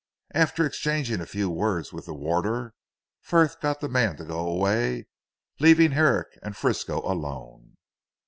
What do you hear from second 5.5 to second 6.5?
leaving Herrick